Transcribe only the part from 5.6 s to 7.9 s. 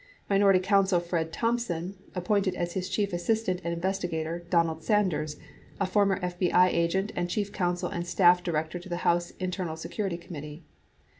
a former FBI agent and chief counsel